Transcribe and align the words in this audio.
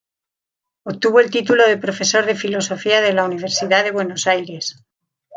Obtuvo 0.83 1.19
el 1.19 1.29
título 1.29 1.67
de 1.67 1.77
Profesor 1.77 2.25
de 2.25 2.33
Filosofía 2.33 3.01
de 3.01 3.13
la 3.13 3.23
Universidad 3.23 3.83
de 3.83 3.91
Buenos 3.91 4.25
Aires. 4.25 4.75